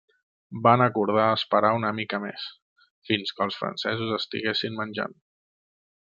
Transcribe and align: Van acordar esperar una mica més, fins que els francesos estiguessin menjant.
Van 0.67 0.83
acordar 0.85 1.25
esperar 1.33 1.69
una 1.81 1.91
mica 1.99 2.19
més, 2.25 2.47
fins 3.09 3.35
que 3.39 3.45
els 3.49 3.59
francesos 3.63 4.15
estiguessin 4.21 4.79
menjant. 4.83 5.15